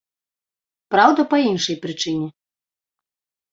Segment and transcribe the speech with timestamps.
[0.95, 2.27] Праўда, па іншай прычыне.